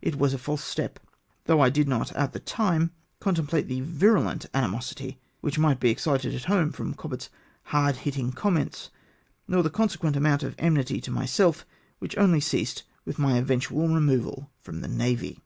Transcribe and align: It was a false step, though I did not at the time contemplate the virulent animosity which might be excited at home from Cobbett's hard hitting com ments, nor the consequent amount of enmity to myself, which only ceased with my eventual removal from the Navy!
It 0.00 0.14
was 0.16 0.32
a 0.32 0.38
false 0.38 0.62
step, 0.62 1.00
though 1.46 1.60
I 1.60 1.68
did 1.68 1.88
not 1.88 2.12
at 2.12 2.32
the 2.32 2.38
time 2.38 2.92
contemplate 3.18 3.66
the 3.66 3.80
virulent 3.80 4.46
animosity 4.54 5.18
which 5.40 5.58
might 5.58 5.80
be 5.80 5.90
excited 5.90 6.36
at 6.36 6.44
home 6.44 6.70
from 6.70 6.94
Cobbett's 6.94 7.28
hard 7.64 7.96
hitting 7.96 8.30
com 8.30 8.54
ments, 8.54 8.90
nor 9.48 9.64
the 9.64 9.70
consequent 9.70 10.14
amount 10.14 10.44
of 10.44 10.54
enmity 10.56 11.00
to 11.00 11.10
myself, 11.10 11.66
which 11.98 12.16
only 12.16 12.38
ceased 12.38 12.84
with 13.04 13.18
my 13.18 13.36
eventual 13.38 13.88
removal 13.88 14.52
from 14.60 14.82
the 14.82 14.88
Navy! 14.88 15.42